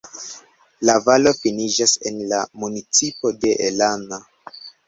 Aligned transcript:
La 0.89 0.95
valo 1.07 1.33
finiĝas 1.41 1.93
en 2.13 2.19
la 2.33 2.41
"municipo" 2.65 3.35
de 3.45 3.55
Lana. 3.79 4.23